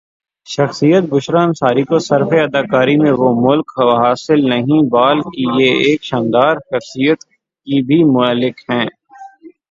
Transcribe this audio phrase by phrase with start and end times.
[0.47, 3.69] شخصیت بشریٰ انصاری کو سرف اداکاری میں وہ ملک
[3.95, 7.21] حاصل نہیں بال کی یہ ایک شاندرشخصیات
[7.67, 8.87] کی بھی ملک ہیں